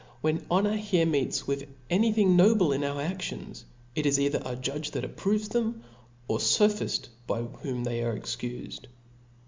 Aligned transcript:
When 0.21 0.47
honour 0.49 0.77
here 0.77 1.05
meets 1.05 1.45
with 1.45 1.67
any 1.87 2.11
thing 2.11 2.35
noble 2.35 2.73
ia 2.73 2.91
our 2.91 3.03
aflions, 3.03 3.65
it 3.93 4.07
is 4.07 4.19
either 4.19 4.41
a 4.43 4.55
judge 4.55 4.89
that 4.89 5.03
approves 5.05 5.49
them, 5.49 5.83
or 6.27 6.37
a 6.37 6.39
fophifter 6.39 7.09
by 7.27 7.43
whom 7.43 7.83
they 7.83 8.01
are 8.03 8.17
excufed. 8.19 8.85